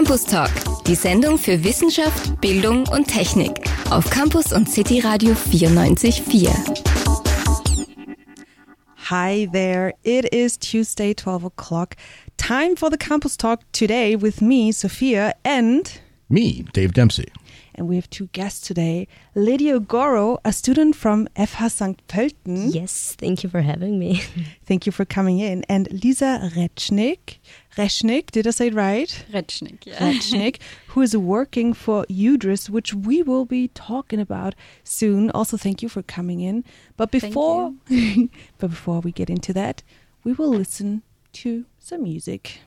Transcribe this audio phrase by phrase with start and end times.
[0.00, 0.50] Campus Talk,
[0.86, 3.50] die Sendung für Wissenschaft, Bildung und Technik
[3.90, 6.48] auf Campus und City Radio 94.4.
[9.10, 9.92] Hi there.
[10.02, 11.96] It is Tuesday, 12 o'clock.
[12.38, 17.30] Time for the Campus Talk today with me, Sophia, and Me, Dave Dempsey.
[17.80, 19.08] And we have two guests today.
[19.34, 22.06] Lidia Goro, a student from FH St.
[22.08, 22.74] Pölten.
[22.74, 24.22] Yes, thank you for having me.
[24.66, 25.64] Thank you for coming in.
[25.66, 27.38] And Lisa Retschnik.
[27.78, 29.24] Rechnik, did I say it right?
[29.32, 29.98] Retschnik, yeah.
[29.98, 34.54] Retschnik, who is working for EUDRES, which we will be talking about
[34.84, 35.30] soon.
[35.30, 36.64] Also, thank you for coming in.
[36.98, 37.72] But before,
[38.58, 39.82] but before we get into that,
[40.22, 42.60] we will listen to some music.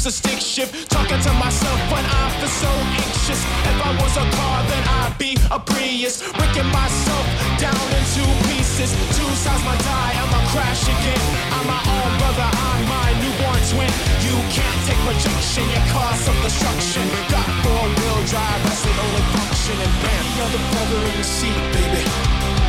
[0.00, 0.88] Use a stick shift.
[0.88, 2.72] Talking to myself when I feel so
[3.04, 3.40] anxious.
[3.68, 6.24] If I was a car, then I'd be a Prius.
[6.38, 7.24] Breaking myself
[7.60, 8.90] down into pieces.
[9.16, 11.24] Two sides my die, I'ma crash again.
[11.52, 13.92] I'm my own brother, I'm my newborn twin.
[14.24, 17.04] You can't take rejection, you cause some destruction.
[17.28, 19.76] Got four wheel drive, that's the only function.
[19.84, 22.04] And bam, you're the brother in the seat, baby.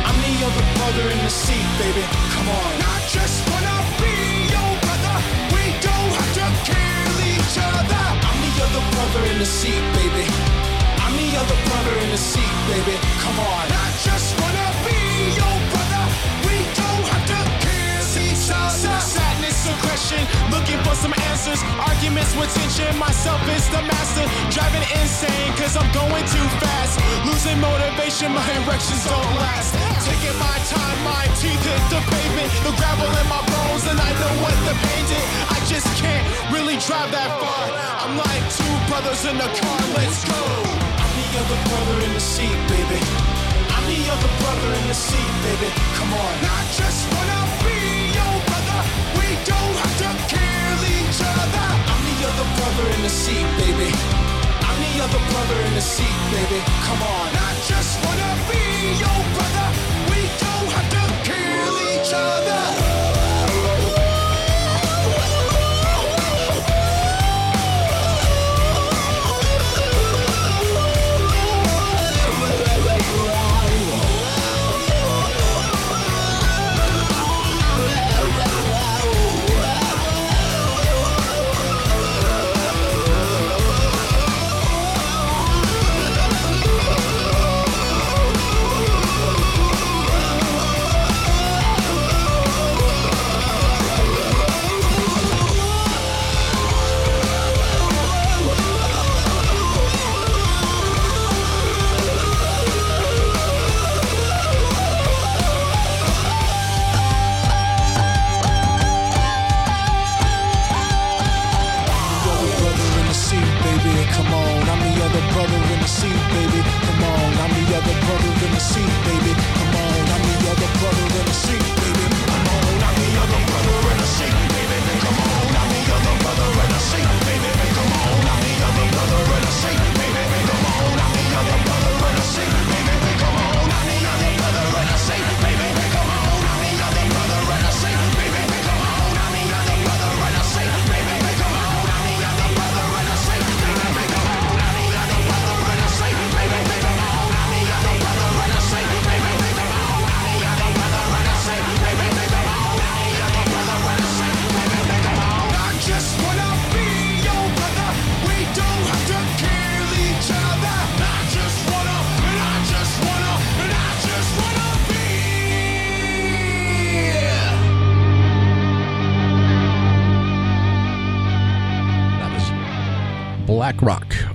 [0.04, 2.04] I'm the other brother in the seat, baby.
[2.36, 2.72] Come on.
[2.92, 3.31] I just
[21.52, 21.68] answers.
[21.78, 22.96] Arguments with tension.
[22.98, 24.24] Myself is the master.
[24.50, 27.00] Driving insane, cause I'm going too fast.
[27.26, 29.74] Losing motivation, my erections don't last.
[30.04, 32.48] Taking my time, my teeth hit the pavement.
[32.64, 35.26] The gravel in my bones, and I know what the pain did.
[35.50, 37.64] I just can't really drive that far.
[38.02, 40.40] I'm like two brothers in a car, let's go.
[40.40, 43.00] I'm the other brother in the seat, baby.
[43.72, 45.70] I'm the other brother in the seat, baby.
[45.96, 46.34] Come on.
[46.44, 47.78] I just wanna be
[48.16, 48.80] your brother.
[49.18, 50.61] We don't have to kill
[51.20, 53.92] I'm the other brother in the seat, baby.
[54.64, 56.62] I'm the other brother in the seat, baby.
[56.86, 57.28] Come on.
[57.36, 59.66] I just wanna be your brother.
[60.08, 62.81] We don't have to kill each other.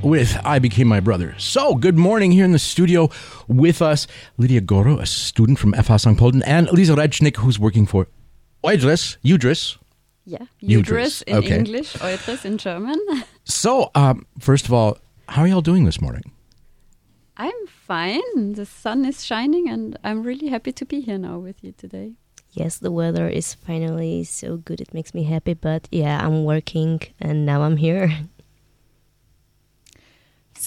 [0.08, 1.36] With I Became My Brother.
[1.38, 3.10] So, good morning here in the studio
[3.50, 4.08] with us,
[4.38, 6.18] Lidia Goro, a student from FH St.
[6.18, 8.08] Pölten, and Lisa Recnik, who's working for
[8.64, 9.78] Oidris, EUDRES.
[10.24, 11.58] Yeah, Uterus, uterus in okay.
[11.58, 12.96] English, Euterus in German.
[13.44, 16.32] So, um, first of all, how are y'all doing this morning?
[17.36, 18.54] I'm fine.
[18.54, 22.14] The sun is shining, and I'm really happy to be here now with you today.
[22.52, 24.80] yes, the weather is finally so good.
[24.80, 25.54] It makes me happy.
[25.54, 28.10] But yeah, I'm working and now I'm here.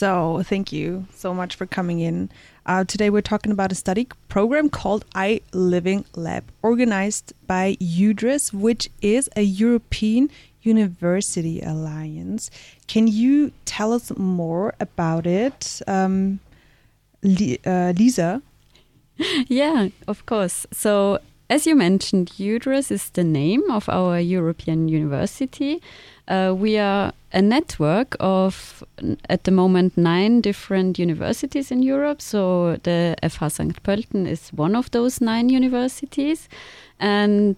[0.00, 2.30] So, thank you so much for coming in.
[2.64, 8.54] Uh, today, we're talking about a study program called I Living Lab, organized by EUDRES,
[8.54, 10.30] which is a European
[10.62, 12.50] University Alliance.
[12.86, 16.40] Can you tell us more about it, um,
[17.22, 18.40] uh, Lisa?
[19.48, 20.66] Yeah, of course.
[20.72, 21.18] So,
[21.50, 25.82] as you mentioned, EUDRES is the name of our European university.
[26.30, 28.84] Uh, we are a network of,
[29.28, 32.22] at the moment, nine different universities in Europe.
[32.22, 33.82] So, the FH St.
[33.82, 36.48] Pölten is one of those nine universities.
[37.00, 37.56] And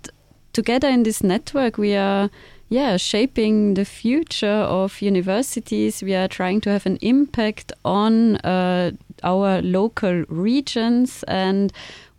[0.55, 2.31] together in this network, we are
[2.73, 6.03] yeah, shaping the future of universities.
[6.03, 8.93] We are trying to have an impact on uh,
[9.23, 11.23] our local regions.
[11.29, 11.71] And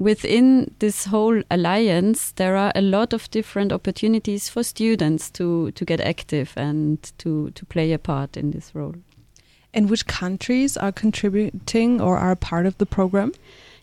[0.04, 5.86] within this whole alliance, there are a lot of different opportunities for students to, to
[5.86, 8.96] get active and to, to play a part in this role.
[9.74, 13.32] And which countries are contributing or are part of the program?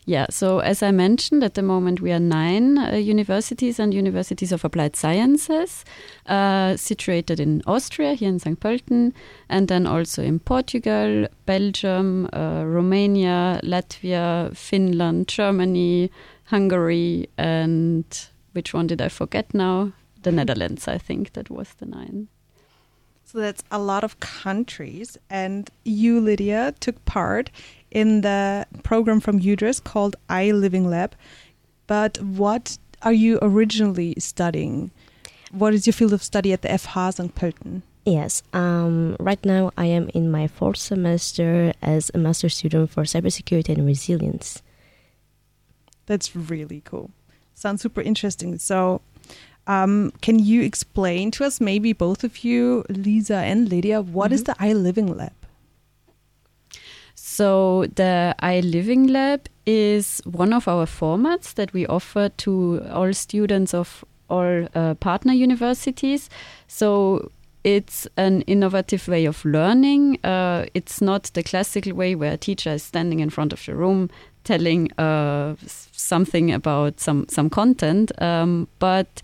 [0.05, 4.51] Yeah, so as I mentioned, at the moment we are nine uh, universities and universities
[4.51, 5.85] of applied sciences
[6.25, 8.59] uh, situated in Austria, here in St.
[8.59, 9.13] Pölten,
[9.47, 16.11] and then also in Portugal, Belgium, uh, Romania, Latvia, Finland, Germany,
[16.45, 18.05] Hungary, and
[18.53, 19.91] which one did I forget now?
[20.23, 22.27] The Netherlands, I think that was the nine.
[23.23, 25.17] So that's a lot of countries.
[25.29, 27.49] And you, Lidia, took part
[27.91, 31.15] in the program from EUDRES called I Living Lab.
[31.87, 34.91] But what are you originally studying?
[35.51, 37.35] What is your field of study at the FH St.
[37.35, 37.81] Pölten?
[38.05, 43.03] Yes, um, right now I am in my fourth semester as a master student for
[43.03, 44.63] cybersecurity and resilience.
[46.07, 47.11] That's really cool.
[47.53, 48.57] Sounds super interesting.
[48.57, 49.01] So,
[49.67, 54.45] um, can you explain to us, maybe both of you, Lisa and Lidia, what is
[54.45, 55.40] the I Living Lab?
[57.41, 63.73] So the iLiving Lab is one of our formats that we offer to all students
[63.73, 66.29] of all uh, partner universities.
[66.67, 67.31] So
[67.63, 70.23] it's an innovative way of learning.
[70.23, 73.73] Uh, it's not the classical way where a teacher is standing in front of the
[73.73, 74.11] room
[74.43, 79.21] telling uh, something about some some content, um, but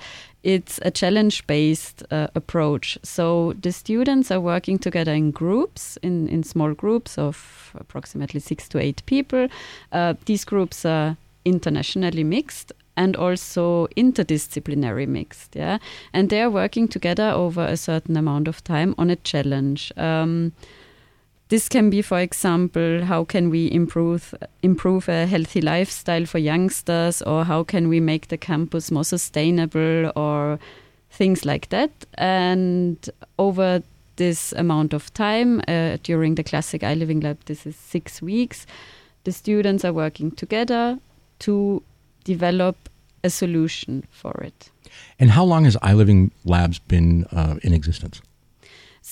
[0.47, 2.97] it's a challenge based uh, approach.
[3.03, 8.69] So the students are working together in groups, in, in small groups of approximately six
[8.69, 9.49] to eight people.
[9.91, 15.77] Uh, these groups are internationally mixed and also interdisciplinary mixed yeah
[16.13, 20.51] and they're working together over a certain amount of time on a challenge um,
[21.49, 27.21] this can be for example how can we improve improve a healthy lifestyle for youngsters
[27.21, 30.59] or how can we make the campus more sustainable or
[31.09, 33.09] things like that and
[33.39, 33.81] over
[34.17, 38.65] this amount of time uh, during the classic iLiving lab this is 6 weeks
[39.23, 40.99] the students are working together
[41.39, 41.81] to
[42.23, 42.75] develop
[43.23, 44.71] a solution for it
[45.19, 48.21] And how long has iLiving Labs been uh, in existence?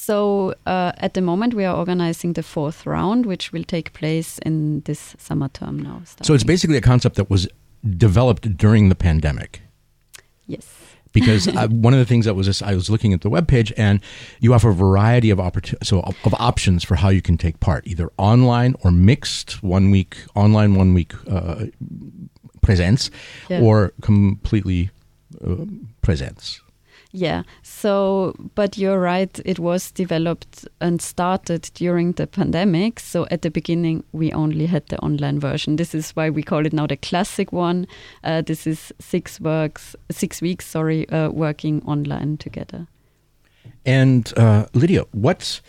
[0.06, 4.38] So uh, at the moment, we are organizing the fourth round, which will take place
[4.46, 6.02] in this summer term now.
[6.22, 7.48] So it's basically a concept that was
[7.98, 9.62] developed during the pandemic.
[10.48, 10.66] yes,
[11.12, 13.72] Because uh, one of the things that was this, I was looking at the webpage,
[13.78, 14.00] and
[14.40, 17.60] you offer a variety of opportu- so of, of options for how you can take
[17.60, 21.66] part, either online or mixed, one week online, one week uh,
[22.62, 23.10] presence,
[23.50, 23.62] Yeah.
[23.62, 24.92] or completely
[25.44, 25.66] uh,
[26.02, 26.62] presence.
[27.16, 27.44] Yeah.
[27.64, 29.40] So, but you're right.
[29.46, 33.00] It was developed and started during the pandemic.
[33.00, 35.78] So at the beginning, we only had the online version.
[35.78, 37.88] This is why we call it now the classic one.
[38.22, 40.68] Uh, this is six works, six weeks.
[40.68, 42.88] Sorry, uh, working online together.
[43.86, 45.62] And uh, Lidia, what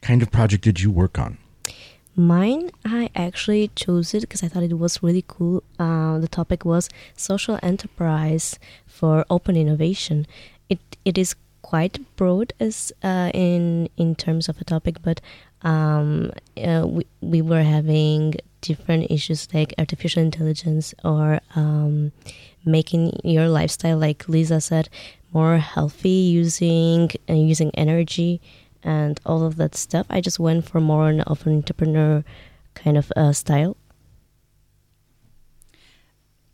[0.00, 1.36] kind of project did you work on?
[2.16, 5.62] Mine, I actually chose it because I thought it was really cool.
[5.78, 10.26] Uh, the topic was social enterprise for open innovation.
[10.70, 15.20] It it is quite broad as uh, in in terms of a topic, but
[15.62, 22.12] um, uh, we we were having different issues like artificial intelligence or um,
[22.64, 24.88] making your lifestyle, like Lisa said,
[25.32, 28.40] more healthy using uh, using energy
[28.82, 30.06] and all of that stuff.
[30.10, 32.24] I just went for more of an entrepreneur
[32.74, 33.76] kind of uh, style.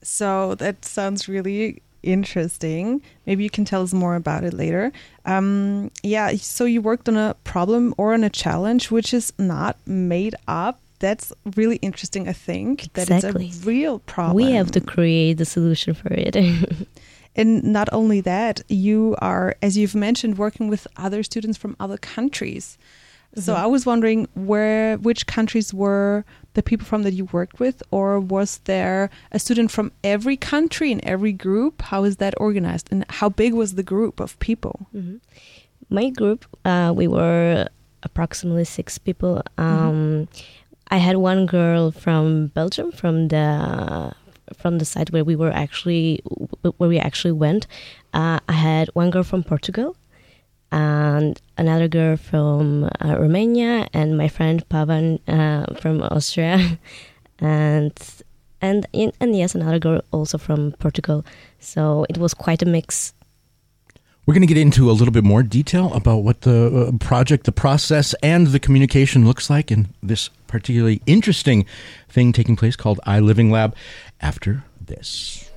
[0.03, 3.03] So that sounds really interesting.
[3.27, 4.93] Maybe you can tell us more about it later.
[5.25, 9.77] Um, yeah, so you worked on a problem or on a challenge which is not
[9.87, 12.27] made up that's really interesting.
[12.27, 13.49] I think that Exactly.
[13.49, 14.37] it's a real problem.
[14.37, 16.35] We have to create the solution for it.
[17.37, 21.99] And not only that, you are, as you've mentioned, working with other students from other
[21.99, 22.79] countries.
[23.37, 23.63] So Mm-hmm.
[23.63, 26.25] I was wondering where, which countries were
[26.57, 29.01] the people from that you worked with, or was there
[29.37, 31.75] a student from every country in every group?
[31.91, 34.77] How is that organized, and how big was the group of people?
[34.95, 35.21] Mhm.
[35.99, 37.69] My group, uh, we were
[38.03, 39.33] approximately six people.
[39.67, 40.29] Um,
[40.97, 43.45] I had one girl from Belgium, from the
[44.63, 46.09] from the site where we were actually
[46.79, 47.67] where we actually went.
[48.15, 49.89] Uh, I had one girl from Portugal,
[50.73, 56.79] and another girl from uh, Romania, and my friend Pavan uh, from Austria,
[57.39, 57.93] and
[58.61, 61.25] and and yes, another girl also from Portugal.
[61.59, 63.13] So it was quite a mix.
[64.27, 67.45] We're going to get into a little bit more detail about what the uh, project,
[67.45, 71.65] the process, and the communication looks like in this particularly interesting
[72.09, 73.77] thing taking place called iLiving Lab
[74.21, 75.49] after this.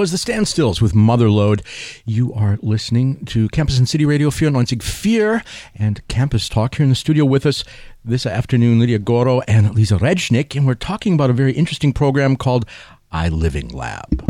[0.00, 1.60] Was the Standstills with Motherload.
[2.06, 6.96] You are listening to Campus and City Radio 94.4 and Campus Talk here in the
[6.96, 7.64] studio with us
[8.02, 12.36] this afternoon, Lidia Goro and Lisa Recnik, and we're talking about a very interesting program
[12.36, 12.64] called
[13.12, 14.24] iLiving Lab.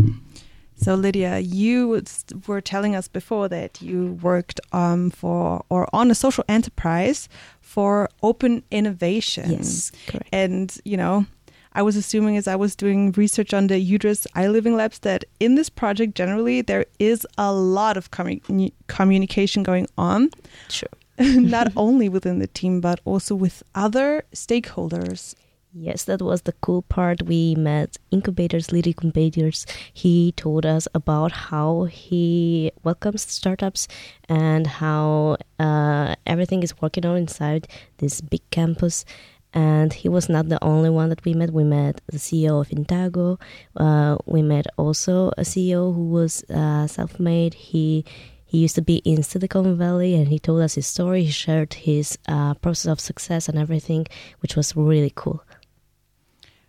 [0.74, 2.02] So, Lidia, you
[2.48, 7.28] were telling us before that you worked um, for or on a social enterprise
[7.61, 9.52] for open innovation.
[9.52, 10.28] Yes, correct.
[10.33, 11.26] And, you know,
[11.72, 15.54] I was assuming as I was doing research on the EUDRES iLiving Labs that in
[15.54, 20.30] this project generally there is a lot of commu- communication going on.
[20.68, 20.88] Sure.
[21.18, 25.35] Not only within the team, but also with other stakeholders.
[25.72, 27.22] Yes, that was the cool part.
[27.22, 29.66] We met incubators, lead incubators.
[29.94, 33.87] He told us about how he welcomes startups
[34.28, 39.04] and how uh, everything is working on inside this big campus.
[39.52, 41.50] And he was not the only one that we met.
[41.50, 43.40] We met the CEO of Intago.
[43.76, 47.54] Uh, we met also a CEO who was uh, self-made.
[47.54, 48.04] He
[48.50, 51.22] he used to be in Silicon Valley, and he told us his story.
[51.22, 54.06] He shared his uh, process of success and everything,
[54.40, 55.44] which was really cool.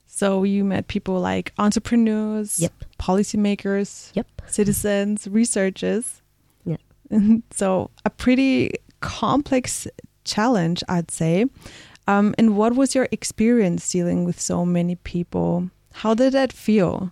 [0.05, 2.71] So you met people like entrepreneurs, yep.
[2.99, 4.27] policymakers, yep.
[4.45, 6.21] citizens, researchers.
[6.65, 6.77] Yeah.
[7.51, 9.87] so a pretty complex
[10.23, 11.47] challenge, I'd say.
[12.07, 15.69] Um, and what was your experience dealing with so many people?
[15.93, 17.11] How did that feel?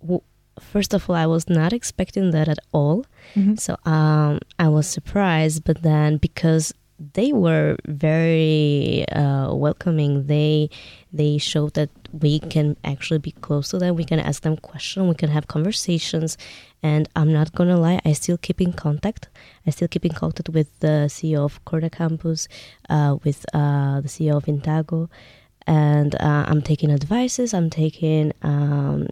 [0.00, 0.22] Well,
[0.58, 3.04] first of all, I was not expecting that at all.
[3.34, 3.56] Mm-hmm.
[3.56, 10.70] So um, I was surprised, but then because they were very uh, welcoming, they
[11.12, 13.96] they showed that we can actually be close to them.
[13.96, 15.08] We can ask them questions.
[15.08, 16.36] We can have conversations.
[16.82, 19.28] And I'm not gonna lie, I still keep in contact.
[19.66, 22.46] I still keep in contact with the CEO of Corda Campus,
[22.90, 25.08] uh, with uh, the CEO of Intago,
[25.66, 27.54] and uh, I'm taking advices.
[27.54, 29.08] I'm taking um,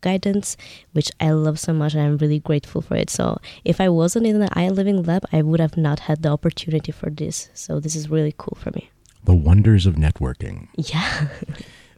[0.00, 0.56] guidance,
[0.92, 3.10] which I love so much, and I'm really grateful for it.
[3.10, 6.92] So if I wasn't in the iLiving Lab, I would have not had the opportunity
[6.92, 7.50] for this.
[7.54, 8.90] So this is really cool for me.
[9.24, 10.68] The wonders of networking.
[10.76, 11.28] Yeah.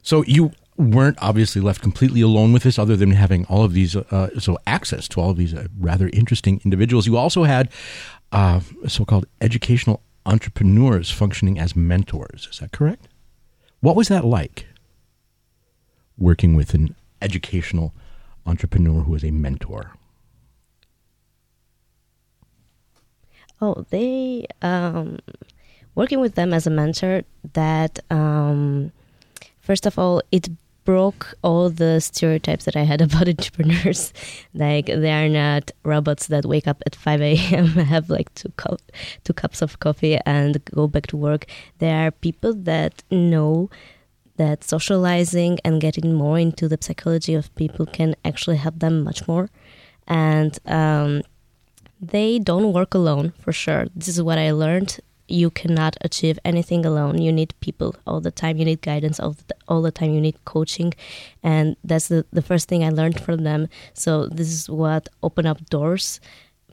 [0.03, 3.95] So you weren't obviously left completely alone with this, other than having all of these,
[3.95, 7.07] uh, so access to all of these uh, rather interesting individuals.
[7.07, 7.69] You also had
[8.31, 12.47] uh, so-called educational entrepreneurs functioning as mentors.
[12.51, 13.07] Is that correct?
[13.79, 14.67] What was that like?
[16.17, 17.93] Working with an educational
[18.45, 19.95] entrepreneur who is a mentor.
[23.61, 25.19] Oh, they um,
[25.95, 27.23] working with them as a mentor.
[27.53, 28.91] That um,
[29.61, 30.49] first of all, it
[30.83, 34.13] broke all the stereotypes that I had about entrepreneurs.
[34.53, 38.81] like they are not robots that wake up at 5 a.m., have like two, cup,
[39.23, 41.45] two cups of coffee, and go back to work.
[41.79, 43.69] They are people that know
[44.37, 49.27] that socializing and getting more into the psychology of people can actually help them much
[49.27, 49.49] more.
[50.07, 51.21] And um,
[52.01, 53.87] they don't work alone for sure.
[53.95, 57.21] This is what I learned you cannot achieve anything alone.
[57.21, 58.57] You need people all the time.
[58.57, 60.13] You need guidance all the, all the time.
[60.13, 60.93] You need coaching.
[61.41, 63.69] And that's the, the first thing I learned from them.
[63.93, 66.19] So this is what opened up doors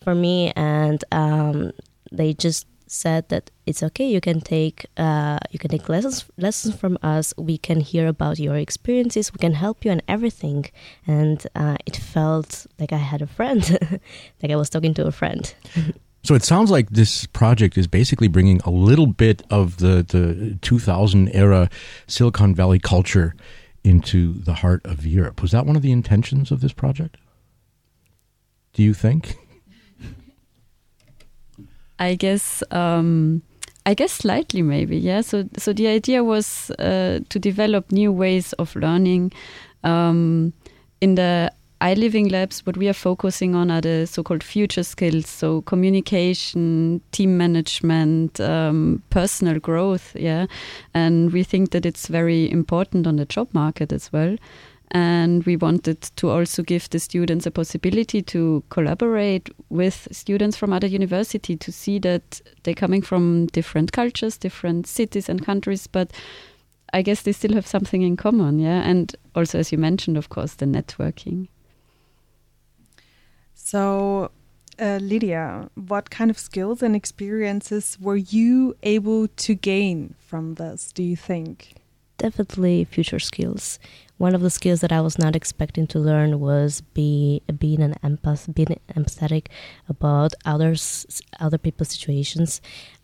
[0.02, 0.52] for me.
[0.56, 1.72] And um,
[2.10, 4.08] they just said that it's okay.
[4.08, 7.32] You can take uh, you can take lessons lessons from us.
[7.38, 9.32] We can hear about your experiences.
[9.32, 10.66] We can help you and everything.
[11.06, 13.62] And uh, it felt like I had a friend,
[14.42, 15.54] like I was talking to a friend.
[16.22, 20.58] So it sounds like this project is basically bringing a little bit of the, the
[20.60, 21.70] 2000 era
[22.06, 23.34] Silicon Valley culture
[23.84, 25.40] into the heart of Europe.
[25.40, 27.16] Was that one of the intentions of this project?
[28.74, 29.38] Do you think?
[32.00, 33.42] I guess um,
[33.86, 35.20] I guess slightly maybe yeah.
[35.20, 39.32] So so the idea was uh, to develop new ways of learning.
[39.84, 40.52] Um,
[41.00, 45.62] in the iLiving Labs, what we are focusing on are the so-called future skills, so
[45.62, 50.46] communication, team management, um, personal growth, yeah.
[50.92, 54.36] And we think that it's very important on the job market as well.
[54.92, 60.72] And we wanted to also give the students a possibility to collaborate with students from
[60.72, 66.12] other university to see that they're coming from different cultures, different cities and countries, but
[66.92, 68.82] I guess they still have something in common, yeah.
[68.82, 71.46] And also, as you mentioned, of course, the networking.
[73.54, 74.32] So,
[74.80, 80.90] uh, Lidia, what kind of skills and experiences were you able to gain from this,
[80.92, 81.74] do you think?
[82.18, 83.78] Definitely future skills.
[84.20, 87.94] One of the skills that I was not expecting to learn was be being an
[88.04, 89.46] empath, being empathetic
[89.88, 92.60] about others, other people's situations,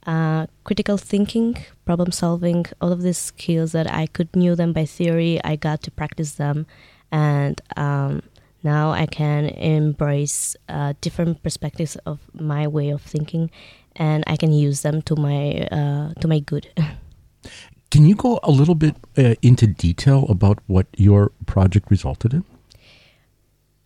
[0.07, 2.67] uh, critical thinking, problem solving.
[2.83, 6.33] All of these skills that I could knew them by theory, I got to practice
[6.33, 6.67] them,
[7.11, 8.21] and um,
[8.63, 13.51] now I can embrace uh, different perspectives of my way of thinking,
[13.97, 16.69] and I can use them to my uh, to my good.
[17.97, 22.45] Can you go a little bit uh, into detail about what your project resulted in?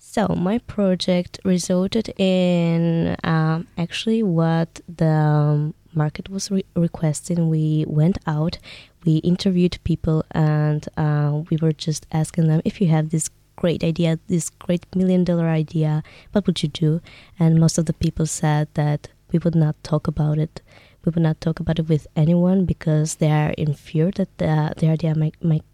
[0.00, 7.50] So my project resulted in um, actually what the um, market was re- requesting.
[7.50, 8.58] We went out,
[9.04, 13.84] we interviewed people, and uh, we were just asking them if you have this great
[13.84, 17.00] idea, this great million dollar idea, what would you do?
[17.38, 20.62] And most of the people said that we would not talk about it.
[21.04, 24.74] We would not talk about it with anyone because they are in fear that the,
[24.76, 25.64] the idea might, might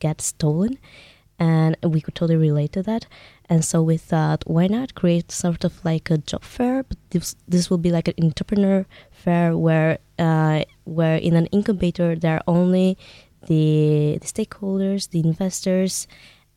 [0.00, 0.78] get stolen
[1.38, 3.06] and we could totally relate to that.
[3.48, 6.84] And so we thought, why not create sort of like a job fair?
[6.84, 12.14] But this this will be like an entrepreneur fair where uh, where in an incubator
[12.14, 12.96] there are only
[13.46, 16.06] the, the stakeholders, the investors,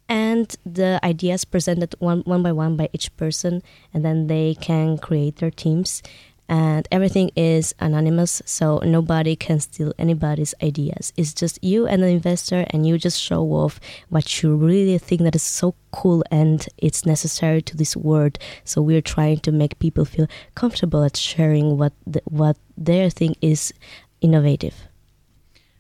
[0.08, 4.98] and the ideas presented one one by one by each person, and then they can
[4.98, 6.04] create their teams
[6.48, 11.12] and everything is anonymous so nobody can steal anybody's ideas.
[11.18, 13.80] It's just you and the investor and you just show off
[14.10, 18.38] what you really think that is so cool and it's necessary to this world.
[18.64, 23.36] So we're trying to make people feel comfortable at sharing what the, what their thing
[23.42, 23.74] is
[24.22, 24.76] innovative.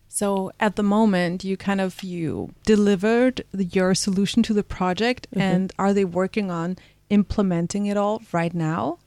[0.07, 5.27] So at the moment you kind of you delivered the, your solution to the project
[5.35, 5.41] Mhm.
[5.41, 6.77] and are they working on
[7.09, 8.97] implementing it all right now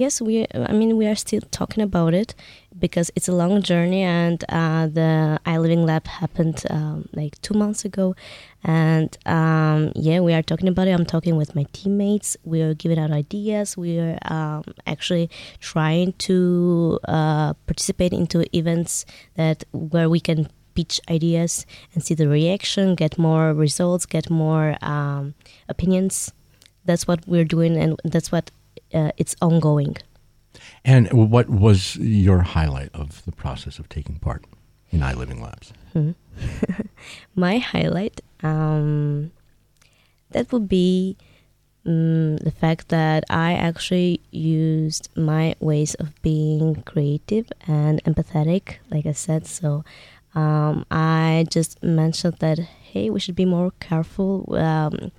[0.00, 2.34] yes we i mean we are still talking about it
[2.78, 7.84] because it's a long journey and uh, the iLiving lab happened um, like two months
[7.84, 8.14] ago.
[8.62, 10.92] And um, yeah we are talking about it.
[10.92, 12.36] I'm talking with my teammates.
[12.44, 13.76] We are giving out ideas.
[13.76, 19.04] We are um, actually trying to uh, participate into events
[19.36, 24.76] that where we can pitch ideas and see the reaction get more results get more
[24.82, 25.34] um,
[25.68, 26.32] opinions.
[26.84, 28.50] That's what we're doing and that's what
[28.94, 29.96] uh, it's ongoing.
[30.84, 34.44] And what was your highlight of the process of taking part
[34.90, 35.72] in iLiving Labs?
[37.34, 39.30] My highlight, um,
[40.30, 41.16] that would be
[41.86, 49.06] um, the fact that I actually used my ways of being creative and empathetic, like
[49.06, 49.46] I said.
[49.46, 49.84] So
[50.34, 54.44] um, I just mentioned that hey, we should be more careful.
[54.54, 55.12] Um,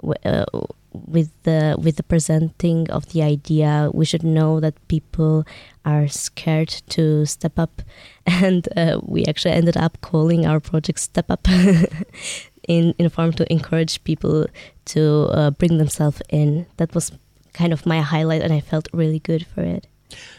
[0.00, 0.44] w- uh,
[0.92, 5.44] with the with the presenting of the idea we should know that people
[5.84, 7.82] are scared to step up.
[8.26, 11.48] And uh, we actually ended up calling our project step up
[12.68, 14.46] in in form to encourage people
[14.94, 15.02] to
[15.32, 16.66] uh, bring themselves in.
[16.76, 17.10] That was
[17.52, 19.86] kind of my highlight and i felt really good for it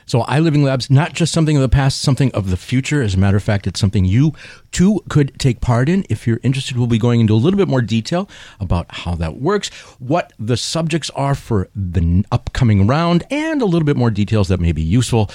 [0.05, 3.01] So, iLiving Labs, not just something of the past, something of the future.
[3.01, 4.33] As a matter of fact, it's something you
[4.71, 6.05] too could take part in.
[6.09, 9.37] If you're interested, we'll be going into a little bit more detail about how that
[9.37, 14.47] works, what the subjects are for the upcoming round, and a little bit more details
[14.49, 15.29] that may be useful,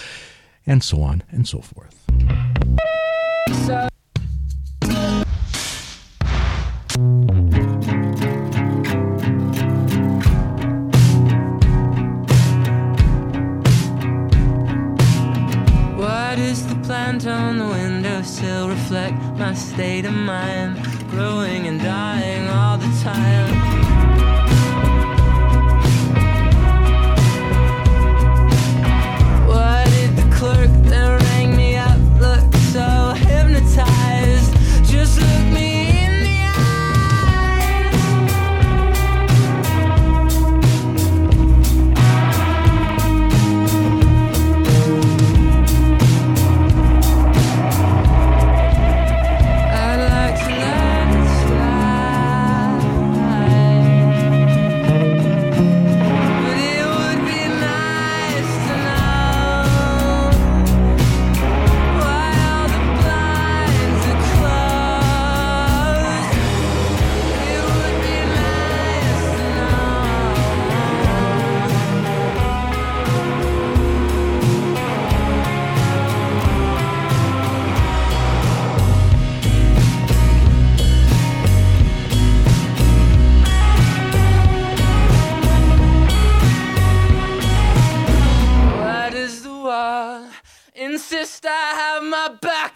[0.66, 1.94] and so on and so forth.
[3.66, 3.87] Why
[17.08, 20.76] on the windowsill reflect my state of mind?
[21.10, 23.57] Growing and dying all the time.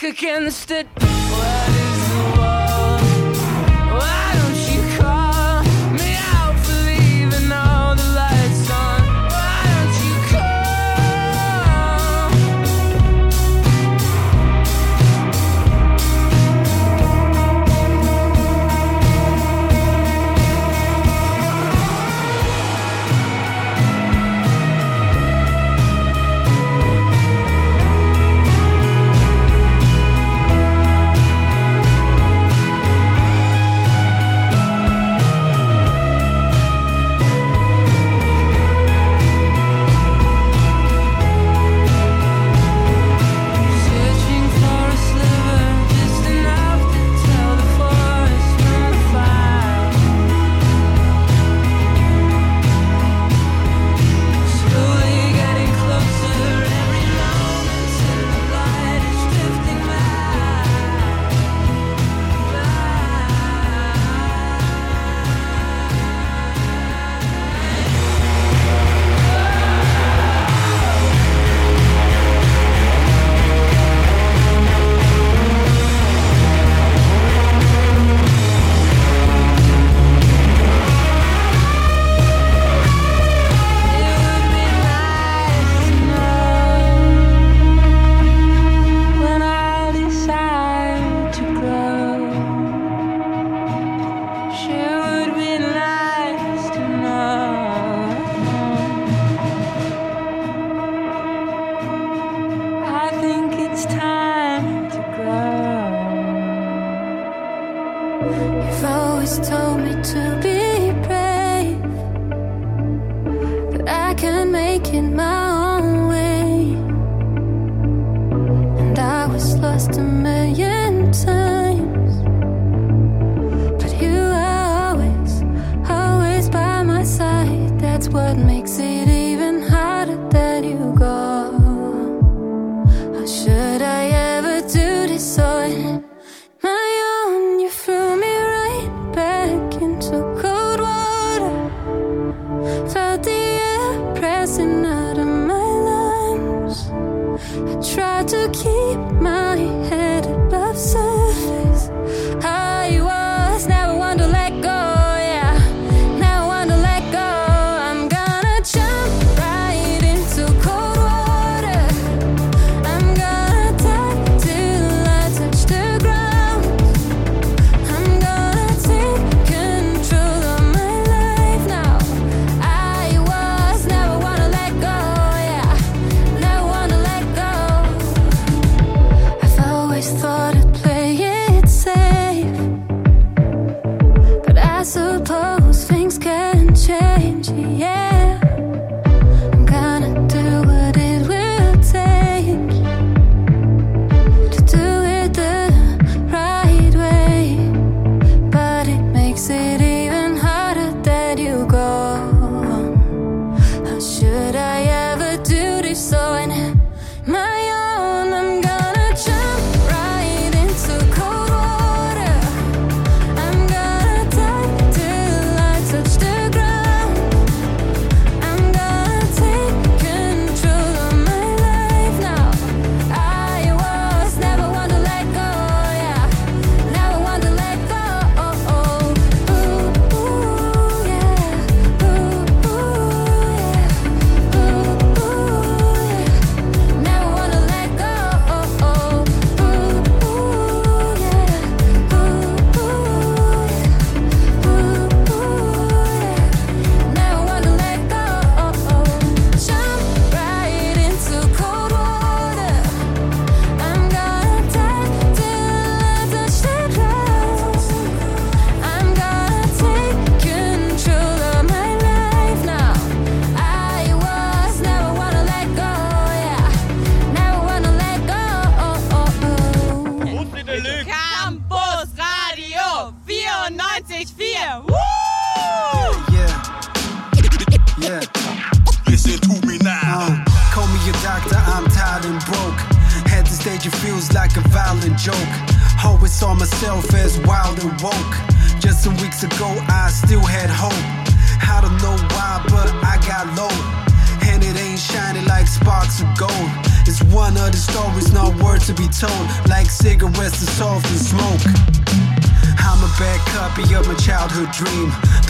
[0.03, 1.22] Back against it?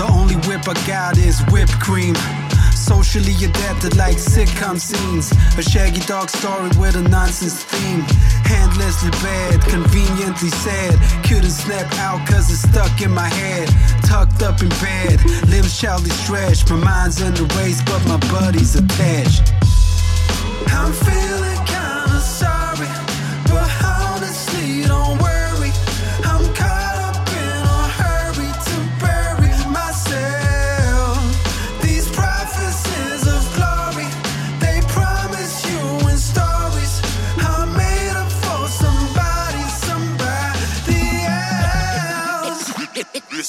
[0.03, 2.17] The only whip I got is whipped cream.
[2.75, 5.31] Socially adapted like sitcom scenes.
[5.57, 8.01] A shaggy dog story with a nonsense theme.
[8.43, 10.99] Handlessly bad, conveniently sad.
[11.23, 13.69] Couldn't snap out cause it's stuck in my head.
[14.03, 16.69] Tucked up in bed, limbs shallowly stretched.
[16.69, 19.53] My mind's in the race, but my body's attached.
[20.67, 21.41] I'm feeling.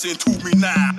[0.03, 0.91] listen to me now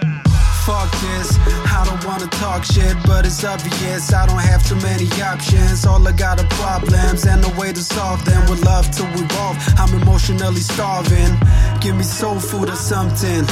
[0.65, 1.37] fuck this.
[1.69, 5.85] I don't wanna talk shit, but it's obvious I don't have too many options.
[5.85, 9.59] All I got are problems and a way to solve them with love to evolve.
[9.77, 11.37] I'm emotionally starving.
[11.83, 13.45] Give me soul food or something.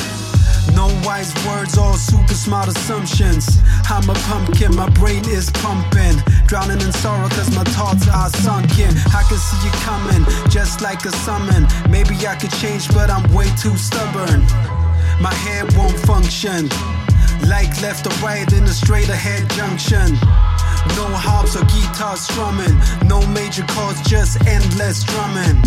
[0.75, 3.59] No wise words, all super smart assumptions.
[3.91, 6.17] I'm a pumpkin, my brain is pumping.
[6.47, 8.93] Drowning in sorrow cause my thoughts are sunken.
[9.13, 11.67] I can see you coming, just like a summon.
[11.91, 14.41] Maybe I could change, but I'm way too stubborn
[15.21, 16.69] my head won't function.
[17.49, 20.13] Like left or right in a straight ahead junction.
[20.97, 22.77] No harps or guitars strumming,
[23.09, 25.61] no major chords, just endless drumming.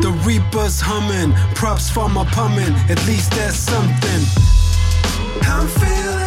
[0.00, 4.22] The Reaper's humming, props for my pumping, at least there's something.
[5.42, 6.19] I'm feeling.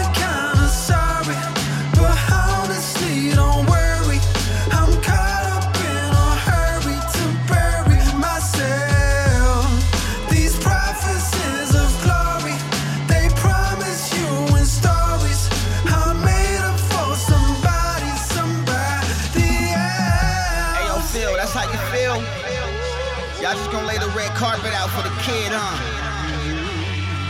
[23.53, 25.77] I just gonna lay the red carpet out for the kid, huh?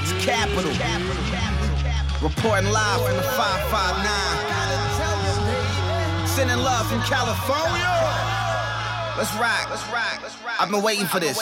[0.08, 0.72] It's capital.
[2.24, 6.26] Reporting live from the 559.
[6.26, 7.92] Sending love from California.
[9.20, 9.68] Let's rock.
[9.68, 10.24] Let's rock.
[10.62, 11.38] I've been waiting for this.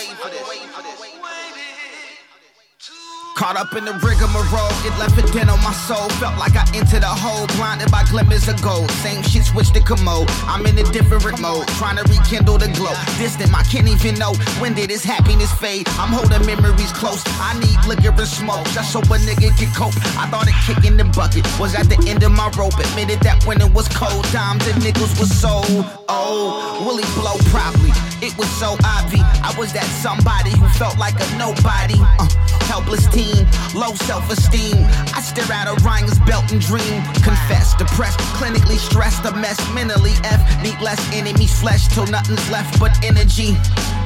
[3.41, 6.07] Caught up in the rigmarole, it left a dent on my soul.
[6.21, 8.85] Felt like I entered a hole, blinded by glimmers of gold.
[9.01, 10.29] Same shit switched to commode.
[10.45, 12.93] I'm in a different mode, trying to rekindle the glow.
[13.17, 15.89] Distant, I can't even know when did this happiness fade.
[15.97, 17.25] I'm holding memories close.
[17.41, 19.97] I need liquor and smoke just so a nigga can cope.
[20.21, 22.77] I thought a kick in the bucket was at the end of my rope.
[22.77, 25.65] Admitted that when it was cold, dimes and nickels was so
[26.13, 26.85] old.
[26.85, 27.89] Willie blow probably.
[28.21, 29.25] It was so obvious.
[29.41, 31.97] I was that somebody who felt like a nobody.
[32.21, 32.29] Uh,
[32.63, 34.77] helpless teen, low self-esteem.
[35.15, 37.01] I stare at Orion's belt and dream.
[37.23, 40.41] Confess, depressed, clinically stressed, a mess, mentally F.
[40.63, 43.57] Need less enemies, flesh till nothing's left but energy.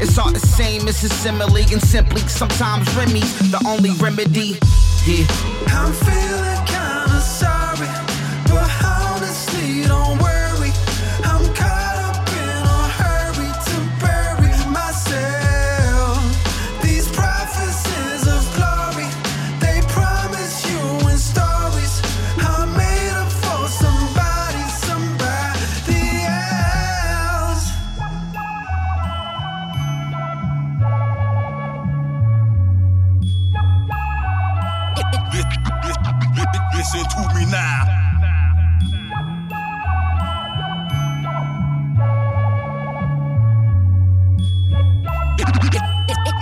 [0.01, 4.59] It's all the same, it's a simile and simply sometimes Remy's the only remedy.
[5.05, 5.25] Yeah.
[5.67, 6.94] I'm feeling kinda
[37.36, 37.83] me now.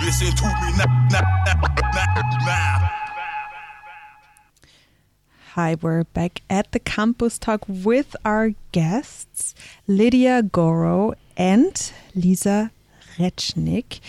[0.00, 0.94] Listen to me now.
[5.54, 9.54] Hi, we're back at the campus talk with our guests,
[9.88, 12.70] Lidia Goro and Lisa
[13.18, 14.00] Recnik.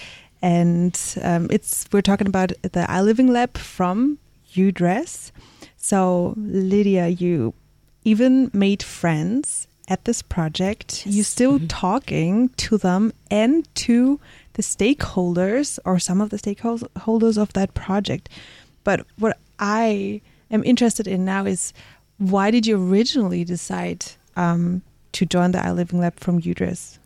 [0.42, 4.20] And um, it's we're talking about the I Living Lab from
[4.54, 5.32] EUDRES.
[5.88, 7.54] So, Lidia, you
[8.04, 11.06] even made friends at this project.
[11.06, 14.20] You're still talking to them and to
[14.54, 18.30] the stakeholders or some of the stakeholders of that project.
[18.84, 21.72] But what I am interested in now is
[22.18, 24.06] why did you originally decide
[24.36, 24.82] um,
[25.12, 26.98] to join the I Living Lab from EUDRES?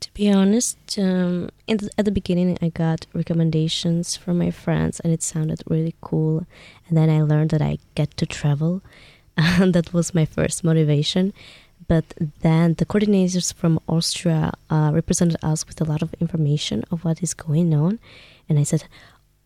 [0.00, 5.22] To be honest, um, at the beginning, I got recommendations from my friends, and it
[5.22, 6.46] sounded really cool.
[6.86, 8.82] And then I learned that I get to travel,
[9.36, 11.32] and that was my first motivation.
[11.88, 17.04] But then the coordinators from Austria uh, represented us with a lot of information of
[17.04, 17.98] what is going on,
[18.48, 18.84] and I said,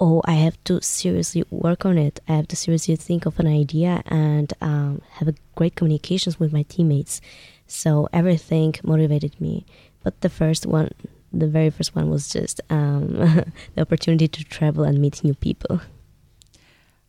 [0.00, 2.18] "Oh, I have to seriously work on it.
[2.28, 6.62] I have to seriously think of an idea and um, have great communications with my
[6.64, 7.20] teammates."
[7.66, 9.64] So everything motivated me.
[10.02, 10.90] But the first one,
[11.32, 13.12] the very first one, was just um,
[13.74, 15.80] the opportunity to travel and meet new people.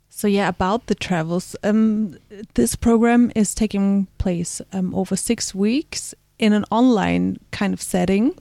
[0.10, 1.56] So yeah, about the travels.
[1.64, 2.18] Um,
[2.54, 8.36] this program is taking place um, over six weeks in an online kind of setting,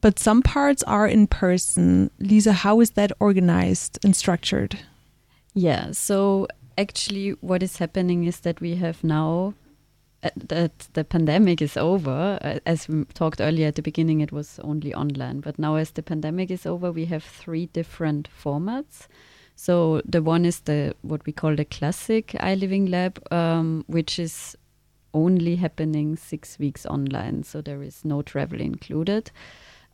[0.00, 2.10] but some parts are in person.
[2.18, 4.80] Lisa, how is that organized and structured?
[5.54, 9.54] Yeah, so actually, what is happening is that we have now
[10.36, 12.38] that the pandemic is over.
[12.42, 15.90] Uh, as we talked earlier at the beginning, it was only online, but now as
[15.90, 19.08] the pandemic is over, we have three different formats.
[19.56, 24.56] So the one is the what we call the classic iLiving Lab, um, which is
[25.14, 29.30] only happening six weeks online, so there is no travel included.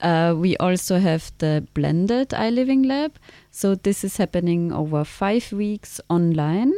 [0.00, 3.18] Uh, we also have the blended iLiving Lab.
[3.50, 6.72] So this is happening over five weeks online.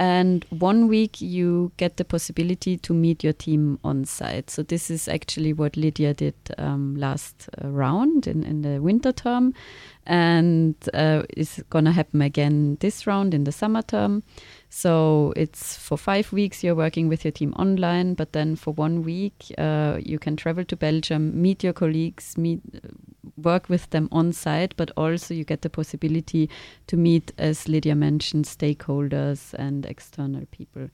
[0.00, 4.48] And one week you get the possibility to meet your team on site.
[4.48, 9.12] So this is actually what Lidia did um, last uh, round in, in the winter
[9.12, 9.52] term.
[10.06, 14.22] And uh, is going to happen again this round in the summer term.
[14.72, 19.02] So it's for five weeks you're working with your team online, but then for one
[19.02, 22.60] week uh, you can travel to Belgium, meet your colleagues, meet,
[23.36, 26.48] work with them on site, but also you get the possibility
[26.86, 30.88] to meet, as Lidia mentioned, stakeholders and external people.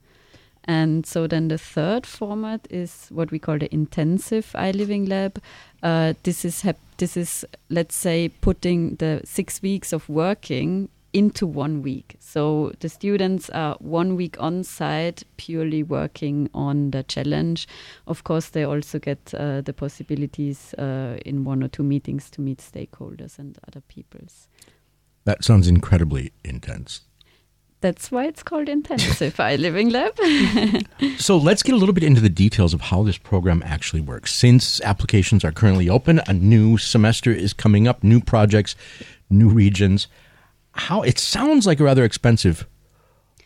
[0.64, 5.41] And so then the third format is what we call the intensive iLiving Lab.
[5.83, 6.64] Uh, this is
[6.97, 12.17] this is let's say putting the six weeks of working into one week.
[12.21, 17.67] So the students are one week on site, purely working on the challenge.
[18.07, 22.43] Of course, they also get uh, the possibilities uh, in one or two meetings to
[22.43, 24.49] meet stakeholders and other peoples.
[25.25, 27.01] That sounds incredibly intense.
[27.81, 30.19] That's why it's called Intensive I Living Lab.
[31.19, 34.35] So let's get a little bit into the details of how this program actually works.
[34.35, 38.77] Since applications are currently open, a new semester is coming up, new projects,
[39.31, 40.09] new regions.
[40.77, 42.66] How it sounds like a rather expensive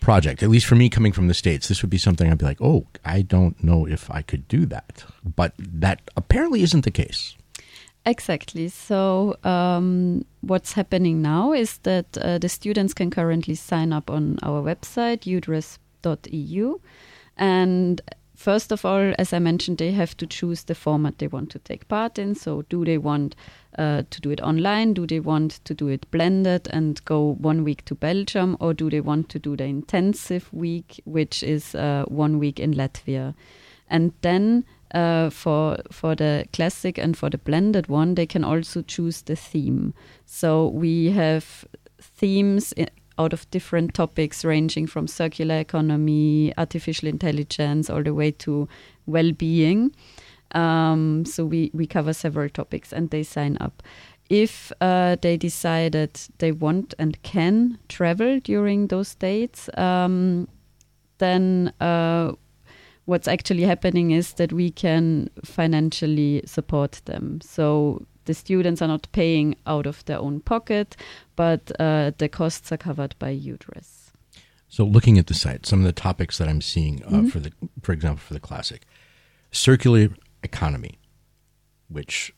[0.01, 1.69] project, at least for me coming from the States.
[1.69, 4.67] This would be something I'd be like, oh, I don't know if I could do
[4.67, 5.05] that.
[5.25, 7.37] But that apparently isn't the case.
[8.07, 8.69] Exactly.
[8.69, 14.39] So, um, what's happening now is that uh, the students can currently sign up on
[14.43, 16.81] our website, eudres.eu.
[17.37, 18.01] And
[18.35, 21.59] first of all, as I mentioned, they have to choose the format they want to
[21.59, 22.35] take part in.
[22.35, 23.37] So, do they want
[23.79, 24.95] uh, to do it online?
[24.95, 28.57] Do they want to do it blended and go one week to Belgium?
[28.61, 32.75] Or do they want to do the intensive week, which is uh, one week in
[32.75, 33.35] Latvia?
[33.89, 34.65] And then
[34.95, 39.37] uh, for for the classic and for the blended one, they can also choose the
[39.37, 39.95] theme.
[40.27, 41.65] So we have
[42.01, 48.31] themes i- out of different topics, ranging from circular economy, artificial intelligence, all the way
[48.31, 48.67] to
[49.07, 49.93] well-being.
[50.55, 53.83] Um, so we we cover several topics, and they sign up.
[54.29, 60.47] If uh, they decided they want and can travel during those dates, um,
[61.19, 62.33] then uh,
[63.07, 67.41] what's actually happening is that we can financially support them.
[67.43, 70.97] So the students are not paying out of their own pocket,
[71.35, 74.13] but uh, the costs are covered by EUDRES.
[74.69, 77.31] So looking at the site, some of the topics that I'm seeing uh, Mhm.
[77.33, 77.51] for the,
[77.83, 78.83] for example, for the classic,
[79.51, 80.11] circular
[80.43, 80.99] economy,
[81.89, 82.33] which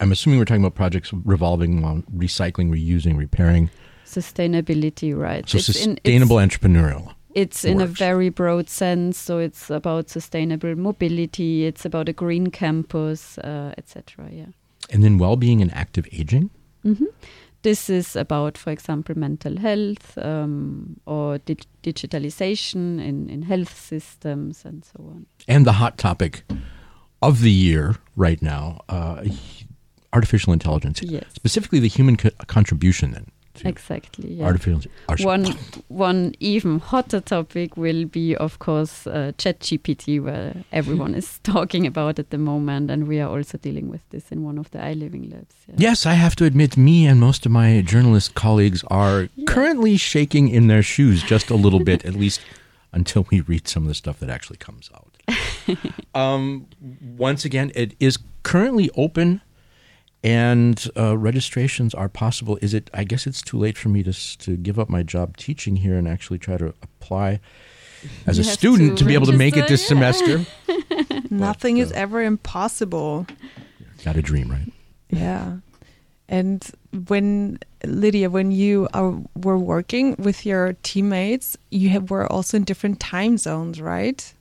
[0.00, 3.70] I'm assuming we're talking about projects revolving around recycling, reusing, repairing.
[4.04, 5.48] Sustainability, right?
[5.48, 7.14] So It's in- sustainable it's- entrepreneurial.
[7.34, 9.16] It's in a very broad sense.
[9.16, 11.64] So it's about sustainable mobility.
[11.64, 14.28] It's about a green campus, uh, etc.
[14.30, 14.46] Yeah.
[14.90, 16.50] And then well-being and active aging.
[16.82, 17.06] hmm
[17.62, 24.64] This is about, for example, mental health um, or dig- digitalization in, in health systems
[24.66, 25.26] and so on.
[25.48, 26.42] and the hot topic
[27.22, 29.24] of the year right now, uh,
[30.12, 31.00] artificial intelligence.
[31.02, 31.24] Yes.
[31.34, 33.26] Specifically, the human co- contribution then.
[33.64, 34.32] Exactly.
[34.34, 34.46] Yeah.
[34.46, 34.80] Artificial.
[35.08, 35.44] arti- One
[35.88, 42.18] one even hotter topic will be, of course, uh, ChatGPT, where everyone is talking about
[42.18, 45.30] at the moment, and we are also dealing with this in one of the iLiving
[45.32, 45.54] labs.
[45.68, 45.74] Yeah.
[45.90, 50.48] Yes, I have to admit, me and most of my journalist colleagues are currently shaking
[50.48, 52.40] in their shoes just a little bit, at least
[52.92, 55.11] until we read some of the stuff that actually comes out.
[56.14, 56.66] um,
[57.16, 59.40] once again, it is currently open
[60.24, 62.58] and uh, registrations are possible.
[62.62, 62.90] Is it?
[62.94, 65.96] I guess it's too late for me to to give up my job teaching here
[65.96, 67.40] and actually try to apply
[68.26, 71.22] as You a student to, to be able to make it this register, semester.
[71.30, 73.26] Nothing is ever impossible.
[74.04, 74.72] Got a dream, right?
[75.10, 75.58] Yeah.
[76.28, 76.68] And
[77.06, 82.64] when Lidia, when you are, were working with your teammates, you have, were also in
[82.64, 84.32] different time zones, right?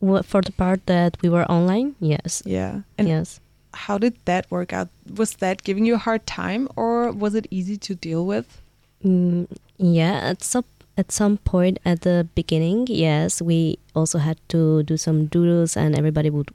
[0.00, 2.42] For the part that we were online, yes.
[2.46, 2.82] Yeah.
[2.96, 3.40] And yes.
[3.74, 4.88] how did that work out?
[5.16, 8.62] Was that giving you a hard time, or was it easy to deal with?
[9.04, 10.64] Mm, yeah, at some
[10.96, 15.96] at some point at the beginning, yes, we also had to do some doodles, and
[15.96, 16.50] everybody would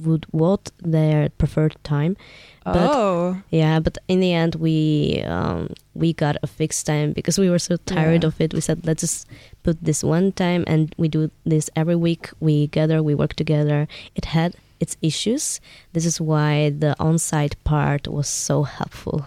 [0.00, 2.16] would vote their preferred time.
[2.64, 3.36] But, Oh.
[3.50, 7.58] yeah, but in the end, we um, we got a fixed time because we were
[7.58, 8.28] so tired Yeah.
[8.28, 8.54] of it.
[8.54, 9.26] We said, let's just
[9.62, 12.30] put this one time, and we do this every week.
[12.40, 13.86] We gather, we work together.
[14.14, 15.60] It had its issues.
[15.92, 19.26] This is why the on-site part was so helpful.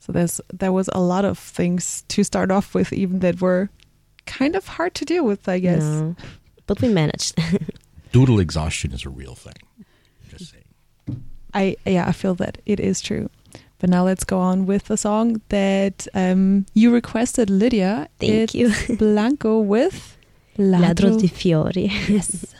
[0.00, 3.70] So there's there was a lot of things to start off with, even that were
[4.26, 5.82] kind of hard to deal with, I guess.
[5.84, 6.16] No,
[6.66, 7.34] but we managed.
[8.12, 9.54] Doodle exhaustion is a real thing.
[10.28, 11.24] Just saying.
[11.54, 13.28] I yeah, I feel that it is true.
[13.78, 18.08] But now let's go on with the song that um, you requested, Lidia.
[18.20, 18.96] Thank it's you.
[18.96, 20.16] Blanco with
[20.56, 21.90] Ladro di fiori.
[22.08, 22.54] Yes.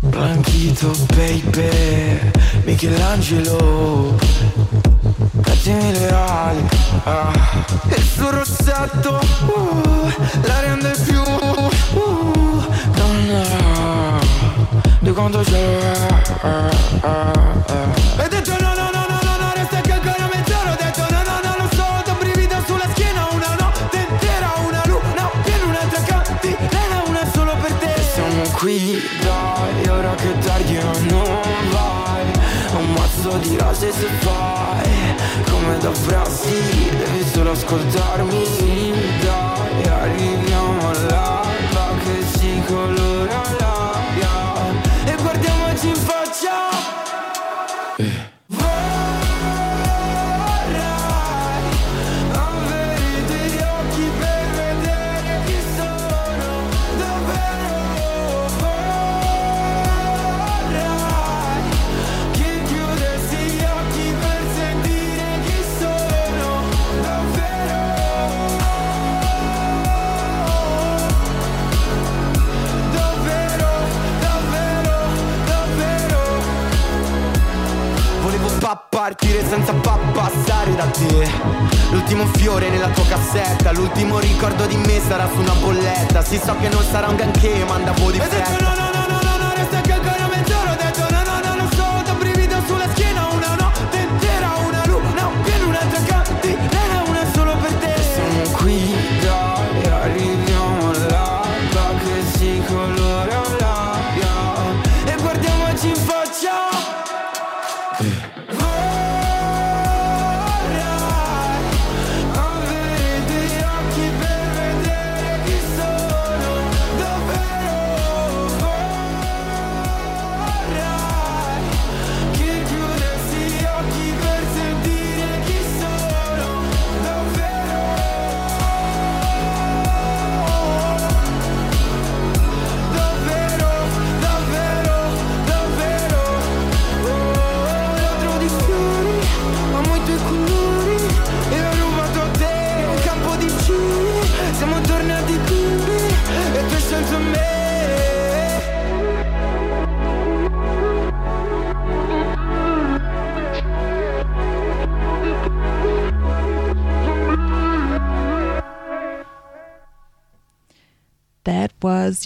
[0.00, 2.32] Blanchito, baby,
[2.64, 4.18] Michelangelo,
[5.42, 6.68] Cattimi le ali,
[7.04, 7.32] ah.
[7.84, 10.12] il suo rossetto, uh,
[10.42, 11.70] la rende più, uh,
[12.94, 14.18] donna,
[15.00, 16.08] di quanto c'è,
[16.42, 18.29] eh,
[28.60, 31.40] qui, dai, E ora che tardi ma non
[31.70, 32.26] vai.
[32.76, 34.88] Un mazzo di rose se fai
[35.50, 38.44] Come dovresti Devi solo ascoltarmi.
[39.20, 45.12] Dai, arriviamo all'alba Che si colora l'aria.
[45.12, 46.68] E guardiamoci in faccia.
[47.96, 48.29] Avere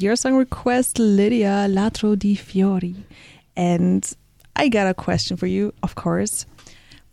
[0.05, 2.95] your song request, Lidia Ladro di Fiori.
[3.57, 4.07] And
[4.55, 6.45] I got a question for you, of course.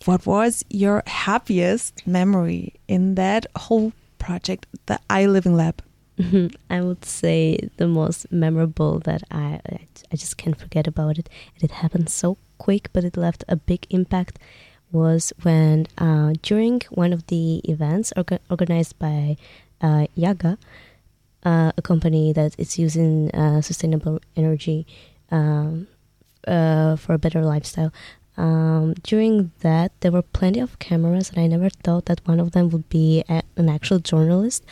[0.04, 5.82] What was your happiest memory in that whole project, the I Living Lab?
[6.70, 9.80] I would say the most memorable that I I
[10.12, 11.30] I just can't forget about it.
[11.56, 14.38] And it happened so quick, but it left a big impact.
[14.92, 19.38] Was when uh, during one of the events orga- organized by
[19.80, 20.58] uh, Yaga,
[21.44, 24.86] uh, a company that is using uh, sustainable energy
[25.32, 25.88] um,
[26.48, 27.92] uh, for a better lifestyle.
[28.38, 32.52] Um, during that, there were plenty of cameras, and I never thought that one of
[32.52, 34.66] them would be a, an actual journalist.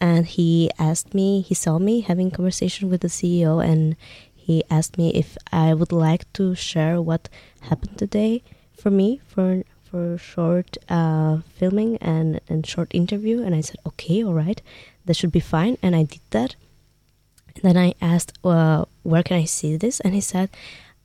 [0.00, 3.96] And he asked me, he saw me having conversation with the CEO, and
[4.34, 7.28] he asked me if I would like to share what
[7.62, 8.42] happened today
[8.76, 13.42] for me for for short uh, filming and and short interview.
[13.42, 14.60] And I said, okay, all right,
[15.06, 16.56] that should be fine, and I did that.
[17.54, 20.00] And then I asked, well, where can I see this?
[20.00, 20.50] And he said,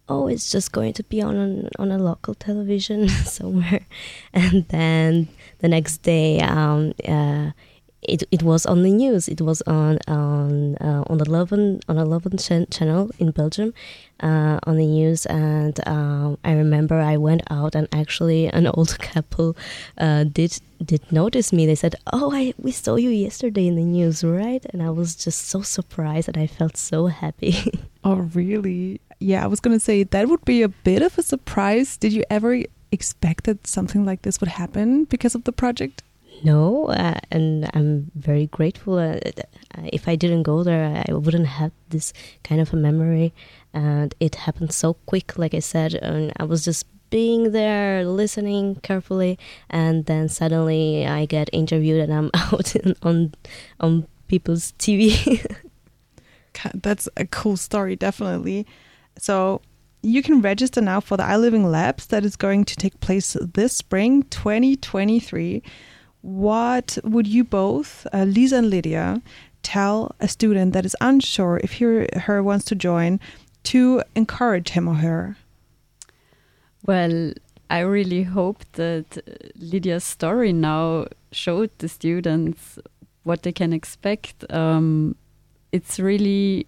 [0.10, 3.86] oh, it's just going to be on on a local television somewhere.
[4.34, 5.28] And then
[5.60, 7.52] the next day, um, uh,
[8.02, 9.28] it it was on the news.
[9.28, 13.74] It was on on uh, on the Leuven on a Leuven ch- channel in Belgium,
[14.22, 15.26] uh, on the news.
[15.28, 19.56] And um, I remember I went out and actually an old couple
[19.98, 21.66] uh, did did notice me.
[21.66, 25.16] They said, "Oh, I we saw you yesterday in the news, right?" And I was
[25.16, 27.56] just so surprised and I felt so happy.
[28.04, 29.00] Oh, really?
[29.20, 31.98] Yeah, I was to say that would be a bit of a surprise.
[31.98, 36.02] Did you ever expect that something like this would happen because of the project?
[36.44, 38.98] No, uh, and I'm very grateful.
[38.98, 42.14] Uh, uh, if I didn't go there, I wouldn't have this
[42.44, 43.34] kind of a memory.
[43.74, 48.76] And it happened so quick, like I said, and I was just being there, listening
[48.78, 49.38] carefully,
[49.70, 53.34] and then suddenly I get interviewed, and I'm out in, on
[53.80, 55.46] on people's TV.
[56.74, 58.66] That's a cool story, definitely.
[59.18, 59.62] So
[60.02, 63.38] you can register now for the I Living Labs that is going to take place
[63.54, 65.62] this spring, 2023.
[66.22, 69.22] What would you both, uh, Lisa and Lidia,
[69.64, 73.20] tell a student that is unsure if he or her wants to join
[73.64, 75.38] to encourage him or her?
[76.86, 77.34] Well,
[77.70, 79.18] I really hope that
[79.56, 82.80] Lidia's story now showed the students
[83.24, 84.52] what they can expect.
[84.52, 85.16] Um,
[85.72, 86.68] it's really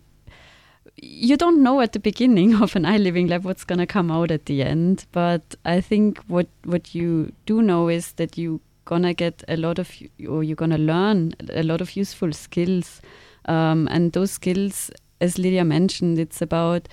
[0.96, 4.32] you don't know at the beginning of an iLiving lab what's going to come out
[4.32, 9.14] at the end, but I think what what you do know is that you gonna
[9.14, 9.92] get a lot of
[10.28, 13.02] or you're gonna learn a lot of useful skills,
[13.46, 16.88] um, and those skills, as Lidia mentioned, it's about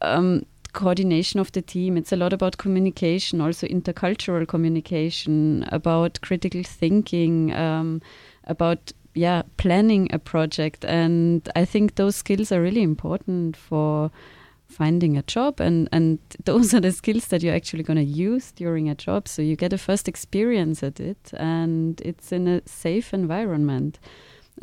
[0.00, 1.96] um, coordination of the team.
[1.96, 8.00] It's a lot about communication, also intercultural communication, about critical thinking, um,
[8.44, 14.10] about yeah planning a project, and I think those skills are really important for
[14.70, 18.52] finding a job and and those are the skills that you're actually going to use
[18.52, 22.62] during a job so you get a first experience at it and it's in a
[22.66, 23.98] safe environment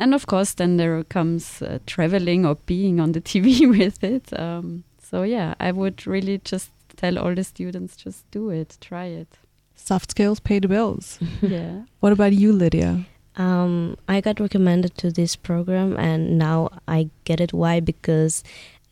[0.00, 4.38] and of course then there comes uh, traveling or being on the tv with it
[4.38, 9.04] um, so yeah i would really just tell all the students just do it try
[9.04, 9.38] it
[9.78, 11.18] Soft skills pay the bills.
[11.40, 13.06] yeah What about you, Lidia?
[13.36, 17.52] Um, I got recommended to this program, and now I get it.
[17.52, 17.78] Why?
[17.78, 18.42] Because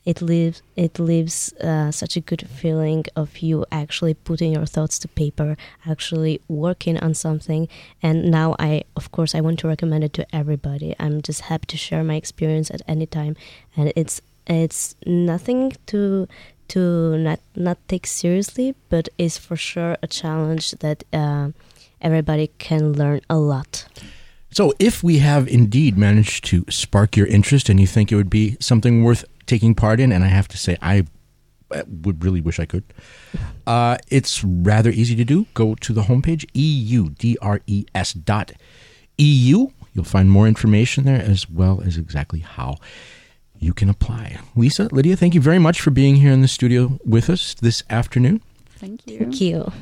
[0.06, 4.98] it leaves it leaves uh, such a good feeling of you actually putting your thoughts
[5.00, 7.68] to paper, actually working on something.
[8.02, 10.94] And now I, of course, I want to recommend it to everybody.
[11.00, 13.36] I'm just happy to share my experience at any time,
[13.76, 16.28] and it's it's nothing to
[16.68, 21.50] to not not take seriously, but is for sure a challenge that uh,
[22.00, 23.86] everybody can learn a lot.
[24.52, 28.30] So, if we have indeed managed to spark your interest and you think it would
[28.30, 31.04] be something worth taking part in, and I have to say, I
[31.70, 32.84] uh, would really wish I could,
[33.66, 35.46] uh, it's rather easy to do.
[35.54, 38.52] Go to the homepage, E eudres dot
[39.18, 39.68] eu.
[39.94, 42.76] You'll find more information there as well as exactly how
[43.58, 44.38] you can apply.
[44.54, 47.82] Lisa, Lydia, thank you very much for being here in the studio with us this
[47.88, 48.42] afternoon.
[48.76, 49.72] thank you Thank you.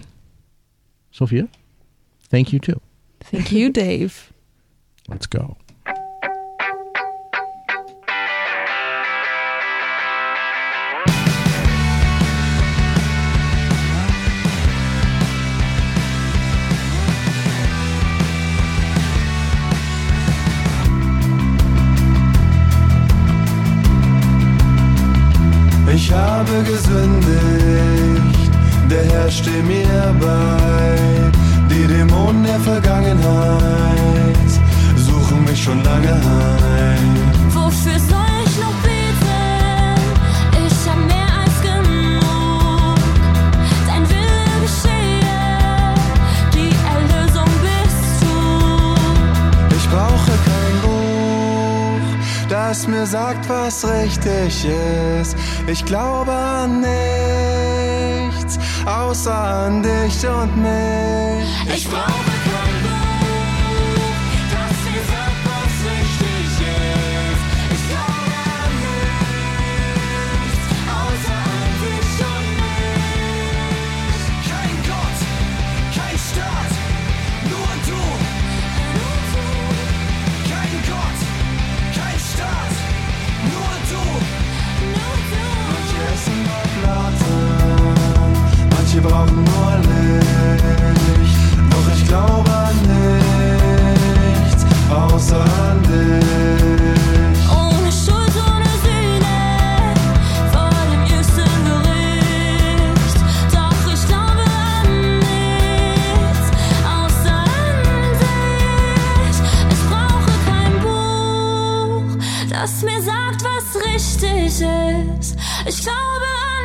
[1.10, 1.48] Sophia,
[2.28, 2.80] thank you too.
[3.20, 4.32] Thank you, Dave.
[5.08, 5.56] Let's go.
[26.14, 28.50] Habe gesündigt,
[28.90, 31.30] der Herr steh mir bei.
[31.70, 34.50] Die Dämonen der Vergangenheit
[34.96, 36.73] suchen mich schon lange heim.
[52.74, 54.66] Das mir sagt, was richtig
[55.20, 55.36] ist.
[55.68, 61.76] Ich glaube an nichts, außer an dich und mich.
[61.76, 62.33] Ich brauche
[114.24, 114.60] richtig
[115.20, 115.36] ist.
[115.66, 116.64] Ich glaube an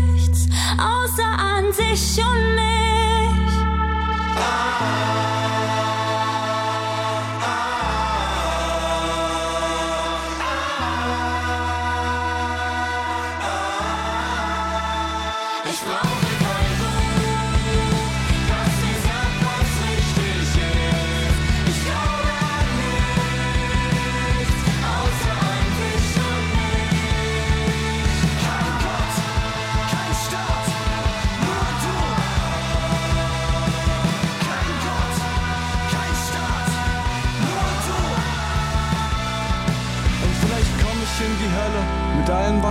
[0.00, 0.48] nichts,
[0.78, 3.54] außer an dich und mich.
[5.22, 5.29] Ich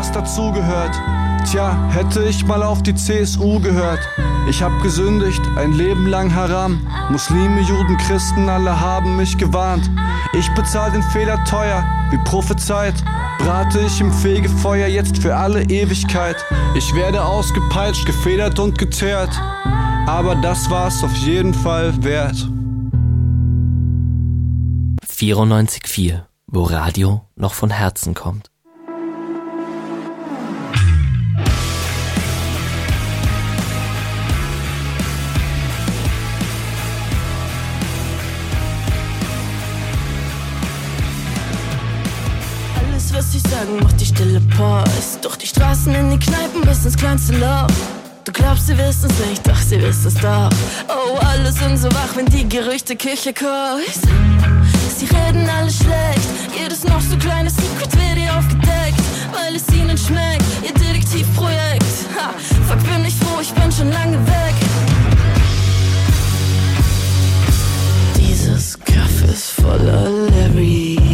[0.09, 0.95] was dazugehört.
[1.49, 3.99] Tja, hätte ich mal auf die CSU gehört.
[4.49, 6.85] Ich hab gesündigt, ein Leben lang Haram.
[7.09, 9.89] Muslime, Juden, Christen, alle haben mich gewarnt.
[10.33, 12.93] Ich bezahl den Fehler teuer, wie prophezeit.
[13.39, 16.37] Brate ich im Fegefeuer jetzt für alle Ewigkeit.
[16.75, 19.31] Ich werde ausgepeitscht, gefedert und geteert.
[20.07, 22.47] Aber das war's auf jeden Fall wert.
[25.07, 28.49] 94.4, wo Radio noch von Herzen kommt.
[43.49, 45.23] Alles, was muss ich sagen, macht die Stille Post.
[45.23, 47.67] Durch die Straßen in die Kneipen bis ins kleinste Loch.
[48.25, 50.49] Du glaubst, sie wissen's nicht, doch sie wissen's doch.
[50.87, 54.01] Oh, alle sind so wach, wenn die Gerüchte Küche kocht.
[54.97, 56.29] Sie reden alle schlecht,
[56.59, 59.01] jedes noch so kleine Secret wird ihr aufgedeckt,
[59.33, 61.85] weil es ihnen schmeckt, ihr Detektivprojekt.
[62.17, 62.33] Ha,
[62.67, 64.55] fuck, bin ich froh, ich bin schon lange weg.
[68.17, 71.08] Dieses Kaff ist voller Larrys.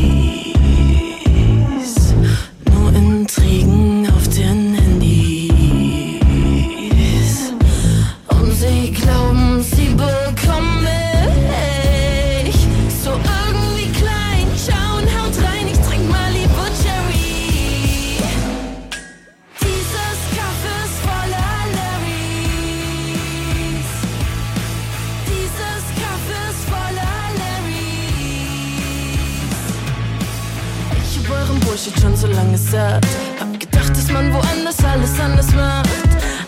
[35.46, 35.90] Alles macht.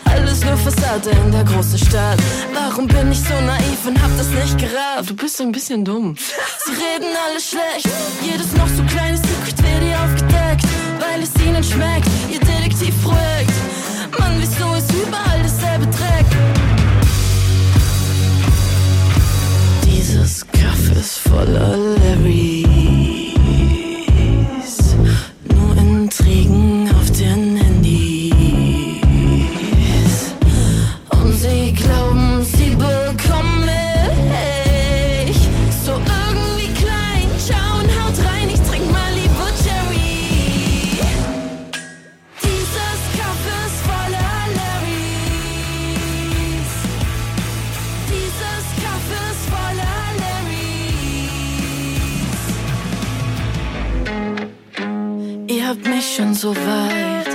[0.05, 2.19] Alles nur Fassade in der großen Stadt.
[2.53, 5.09] Warum bin ich so naiv und hab das nicht gerafft?
[5.09, 6.15] Du bist ein bisschen dumm.
[6.65, 7.87] Sie reden alle schlecht.
[8.21, 10.65] Jedes noch so kleine Secret wird ihr aufgedeckt.
[10.99, 12.07] Weil es ihnen schmeckt.
[12.31, 13.53] Ihr Detektivprojekt.
[14.17, 16.25] Mann, wieso ist überall dasselbe Dreck?
[19.85, 22.66] Dieses Kaff ist voller Larrys.
[56.17, 57.27] Schon so weit,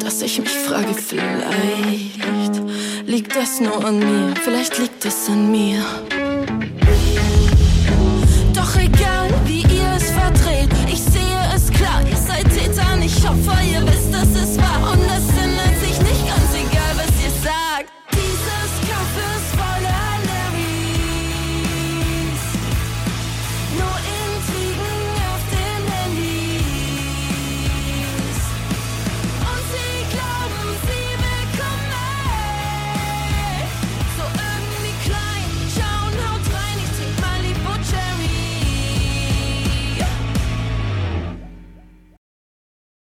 [0.00, 2.62] dass ich mich frage, vielleicht
[3.06, 5.82] liegt das nur an mir, vielleicht liegt es an mir.